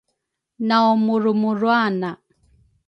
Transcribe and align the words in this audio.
naw 0.67 0.87
murumuruana 1.05 2.09